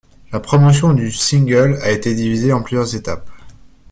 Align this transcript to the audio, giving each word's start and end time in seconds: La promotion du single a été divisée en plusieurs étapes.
La 0.31 0.39
promotion 0.39 0.95
du 0.95 1.11
single 1.11 1.77
a 1.83 1.91
été 1.91 2.15
divisée 2.15 2.53
en 2.53 2.63
plusieurs 2.63 2.95
étapes. 2.95 3.29